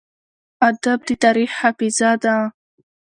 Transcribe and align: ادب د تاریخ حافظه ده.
ادب 0.67 0.99
د 1.07 1.09
تاریخ 1.23 1.51
حافظه 1.59 2.11
ده. 2.23 2.35